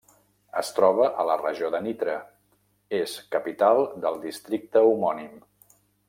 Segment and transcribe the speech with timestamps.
[0.59, 2.15] Es troba a la regió de Nitra,
[3.01, 5.37] és capital del districte homònim.